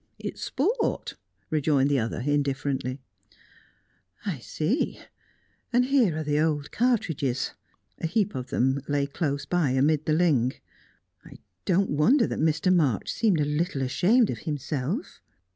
[0.17, 1.15] "It's sport,"
[1.51, 2.97] rejoined the other indifferently.
[4.25, 4.99] "I see.
[5.71, 7.51] And here are the old cartridges."
[7.99, 10.53] A heap of them lay close by amid the ling.
[11.23, 11.35] "I
[11.65, 12.73] don't wonder that Mr.
[12.73, 15.21] March seemed a little ashamed of himself."